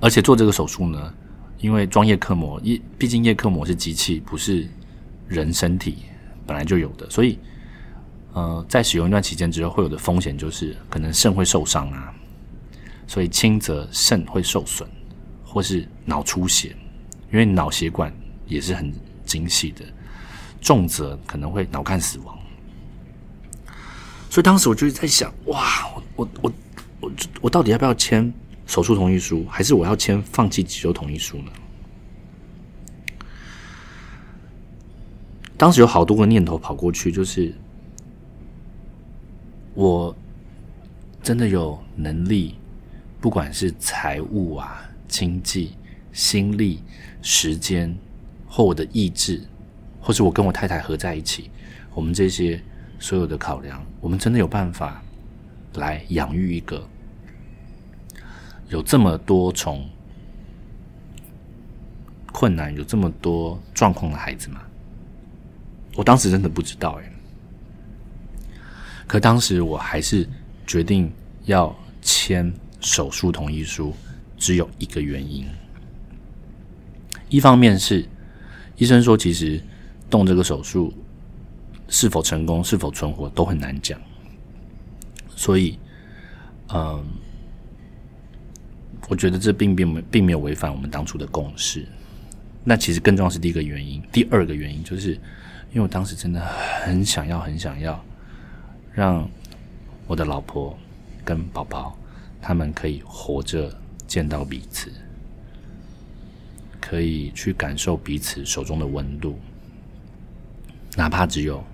[0.00, 1.14] 而且做这个手术呢，
[1.58, 4.68] 因为装叶克膜，叶毕竟叶克膜是机器，不是
[5.28, 5.98] 人身体
[6.46, 7.38] 本来就有的，所以
[8.32, 12.12] 呃，在使用一段期间之后，会有的风险就是可能肾会受伤啊，
[13.06, 14.88] 所以轻则肾会受损。
[15.44, 16.74] 或是脑出血，
[17.30, 18.10] 因为脑血管
[18.46, 18.90] 也是很
[19.32, 19.82] 精细的，
[20.60, 22.38] 重则可能会脑干死亡。
[24.28, 26.52] 所以当时我就在想，哇，我我我
[27.00, 28.30] 我我到底要不要签
[28.66, 31.52] 手术同意书，还是我要签放弃急救同意书呢？
[35.56, 37.54] 当时有好多个念头跑过去，就是
[39.72, 40.14] 我
[41.22, 42.58] 真的有能力，
[43.18, 44.82] 不管是财务啊。
[45.08, 45.76] 经济、
[46.10, 46.82] 心力、
[47.20, 47.94] 时间，
[48.54, 49.40] 或我的意志，
[49.98, 51.50] 或是我跟我太太合在一起，
[51.94, 52.62] 我们这些
[52.98, 55.02] 所有的考量，我们真的有办法
[55.76, 56.86] 来养育一个
[58.68, 59.88] 有这么多重
[62.30, 64.60] 困难、有这么多状况的孩子吗？
[65.96, 67.12] 我当时真的不知道哎，
[69.06, 70.28] 可当时我还是
[70.66, 71.10] 决定
[71.46, 73.94] 要签手术同意书。
[74.36, 75.46] 只有一个原因，
[77.28, 78.04] 一方面是
[78.76, 79.60] 医生说，其实
[80.10, 80.92] 动这个手术
[81.88, 84.00] 是否成功、是否存活都很难讲，
[85.36, 85.78] 所以，
[86.72, 87.04] 嗯，
[89.08, 91.86] 我觉得这并并没并没有违反我们当初的共识。
[92.64, 98.02] 那其实更重要是第一个原因，第二个原因就是，因为我当时真的很想要、很想要
[98.92, 99.28] 让
[100.06, 100.76] 我的老婆
[101.24, 101.96] 跟宝宝
[102.40, 103.72] 他们可以活着。
[104.04, 104.92] 见到彼此，
[106.92, 109.38] 可以去感受彼此手中的温度，
[110.94, 111.64] 哪怕只有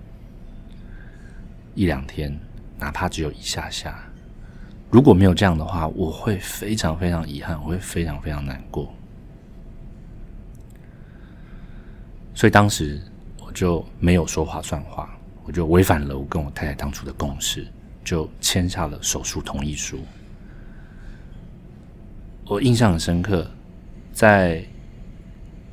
[1.74, 2.38] 一两天，
[2.78, 3.98] 哪怕只有一下下。
[4.92, 8.94] 如果没有这样的话，我会非常非常遗憾，我会非常非常难过。
[12.32, 13.02] 所以当时
[13.44, 17.66] 我就没有说话算话，我就违反了我跟我太太当初的共识，
[18.04, 19.98] 就签下了手术同意书。
[22.46, 23.50] 我印象很深刻，
[24.12, 24.64] 在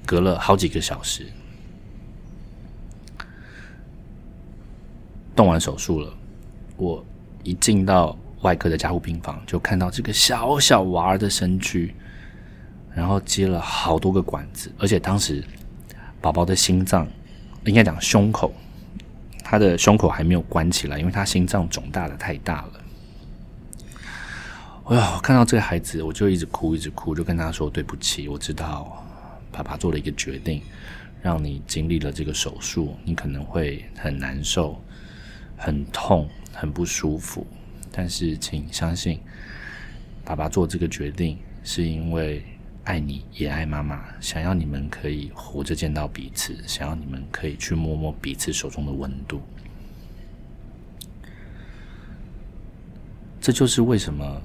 [0.06, 1.26] 隔了好几个小时，
[5.36, 6.14] 动完手术了。
[6.78, 7.04] 我
[7.44, 11.94] 一进到外科的加护病房，就看到这个小小娃儿的身躯，
[12.94, 15.44] 然后接了好多个管子，而且当时
[16.22, 17.08] 宝宝的心脏，
[17.66, 18.54] 应该讲胸口，
[19.44, 22.72] 他的胸口还没有关起来，因为他心脏肿大的太大了。
[24.86, 29.04] 哎呀，看到这个孩子，我就一直哭，一直哭，就跟他说对不起，我知道
[29.56, 30.62] 爸爸做了一个决定，
[31.22, 34.78] 让你经历了这个手术，你可能会很难受、
[35.56, 37.48] 很痛、很不舒服。
[37.90, 39.22] 但是，请相信，
[40.26, 42.44] 爸爸做这个决定是因为
[42.84, 49.42] 爱你，也爱妈妈，想要你们可以活着见到彼此，想要你们可以去摸摸彼此手中的温度。
[53.40, 54.42] 这就是为什么。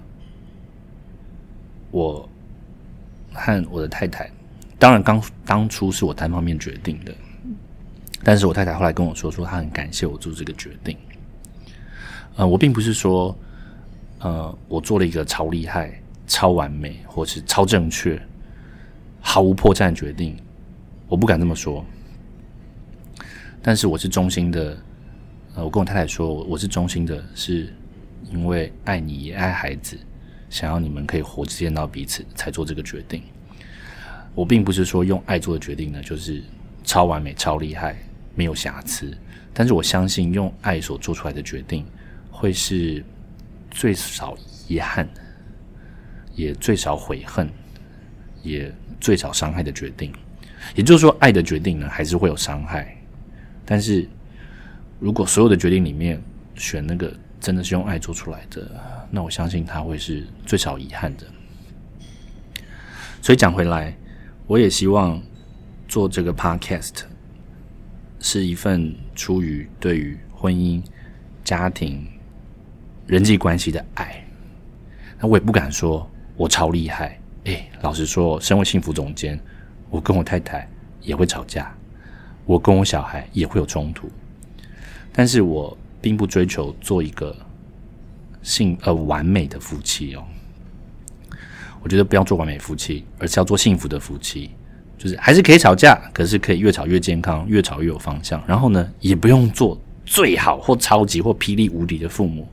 [1.93, 2.29] 我
[3.33, 4.31] 和我的太太，
[4.81, 7.15] 当然刚当初是我单方面决定的，
[8.25, 10.97] 但是我太太后来跟我说，说她很感谢我做这个决定。
[12.37, 13.37] 呃，我并不是说，
[14.21, 18.19] 呃，我做了一个超厉害、超完美，或是超正确、
[19.21, 20.35] 毫无破绽的决定，
[21.09, 21.85] 我不敢这么说。
[23.61, 24.79] 但是我是衷心的，
[25.57, 27.71] 呃，我跟我太太说，我是衷心的，是
[28.33, 29.99] 因为爱你也爱孩子。
[30.49, 33.23] 想要你们可以活着见到彼此，才做这个决定。
[34.35, 36.43] 我并不是说用爱做的决定呢，就是
[36.85, 37.97] 超完美、超厉害、
[38.35, 39.17] 没有瑕疵。
[39.53, 41.85] 但是我相信，用爱所做出来的决定，
[42.31, 43.05] 会是
[43.71, 44.37] 最少
[44.69, 45.09] 遗憾，
[46.35, 47.51] 也最少悔恨，
[48.43, 50.13] 也最少伤害的决定。
[50.75, 52.97] 也就是说，爱的决定呢，还是会有伤害。
[53.65, 54.09] 但是
[54.99, 56.23] 如果所有的决定里面
[56.55, 58.71] 选那个真的是用爱做出来的。
[59.11, 61.27] 那我相信他会是最少遗憾的。
[63.21, 63.93] 所以讲回来，
[64.51, 65.23] 我也希望
[65.87, 67.03] 做这个 podcast
[68.19, 70.83] 是一份出于对于婚姻、
[71.45, 72.05] 家庭、
[73.07, 74.27] 人际关系的爱。
[75.21, 76.05] 那我也不敢说
[76.37, 77.17] 我超厉害。
[77.45, 79.39] 哎，老实说，身为幸福总监，
[79.89, 80.69] 我跟我太太
[81.01, 81.73] 也会吵架，
[82.45, 84.11] 我跟我小孩也会有冲突。
[85.13, 87.37] 但是我并不追求做一个。
[88.43, 90.25] 幸呃完美的夫妻哦，
[91.83, 94.51] 我觉得不要做完美夫妻，而是要做幸福的夫妻。
[94.99, 98.43] 就是还是可以吵架，可是可以越吵越健康，越吵越有方向。
[98.47, 102.47] 然后呢，也不用做最好或超级或霹雳无敌的父母，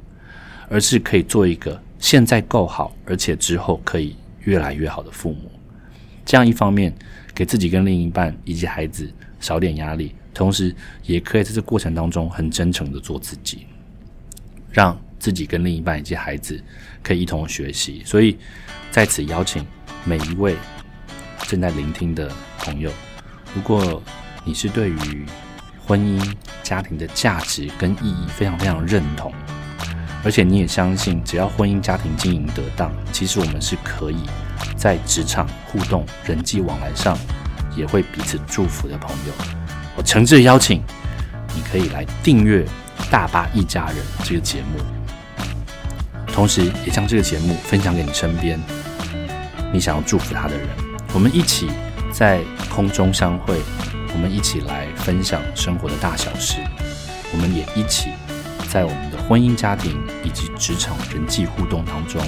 [0.69, 4.15] 而是可以做一个现在够好，而且之后可以
[4.45, 5.51] 越来越好的父母。
[6.25, 6.95] 这样一方面
[7.36, 9.11] 给自己跟另一半以及孩子
[9.41, 10.73] 少点压力，同时
[11.03, 13.65] 也可以在这过程当中很真诚的做自己，
[14.71, 14.97] 让。
[15.19, 16.63] 自己跟另一半以及孩子
[17.01, 18.38] 可以一同学习，所以
[18.91, 19.65] 在此邀请
[20.03, 20.55] 每一位
[21.47, 22.91] 正在聆听的朋友，
[23.53, 24.01] 如果
[24.43, 25.25] 你是对于
[25.85, 26.33] 婚姻
[26.63, 29.31] 家庭的价值跟意义非常非常认同，
[30.23, 34.17] 而且你也相信只要婚姻家庭经营得当，其实我们是可以
[34.75, 37.17] 在职场互动、人际往来上
[37.75, 39.33] 也会彼此祝福的朋友，
[39.95, 40.83] 我诚挚邀请
[41.55, 42.63] 你可以来订阅
[43.11, 44.97] 《大巴一家人》这个节目。
[46.38, 48.59] 同时，也将这个节目分享给你身边
[49.73, 50.67] 你想要祝福他的人。
[51.11, 51.67] 我们一起
[52.11, 53.59] 在空中相会，
[54.13, 56.57] 我们一起来分享生活的大小事。
[57.33, 58.11] 我们也一起
[58.69, 62.21] 在我们的婚姻家庭以及职场人际互动当中，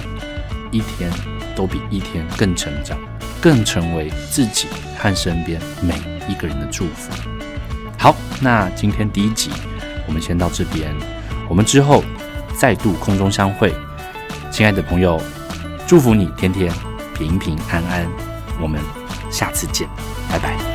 [0.71, 1.11] 一天
[1.55, 2.97] 都比一天更成长，
[3.39, 4.65] 更成为自己
[4.97, 5.93] 和身边每
[6.27, 7.11] 一个人的祝福。
[7.95, 9.51] 好，那今天第一集
[10.07, 10.95] 我们先到这边，
[11.47, 12.03] 我们之后
[12.59, 13.71] 再度空中相会。
[14.51, 15.21] 亲爱的朋友，
[15.87, 16.71] 祝福你天天
[17.15, 18.05] 平平安安。
[18.61, 18.81] 我们
[19.31, 19.87] 下次见，
[20.29, 20.68] 拜拜。